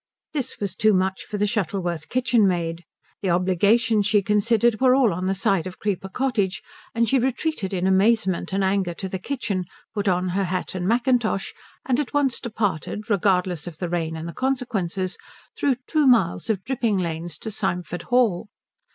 [0.33, 2.85] This was too much for the Shuttleworth kitchenmaid.
[3.21, 6.63] The obligations, she considered, were all on the side of Creeper Cottage,
[6.95, 10.87] and she retreated in amazement and anger to the kitchen, put on her hat and
[10.87, 11.53] mackintosh,
[11.85, 15.19] and at once departed, regardless of the rain and the consequences,
[15.55, 18.47] through two miles of dripping lanes to Symford Hall.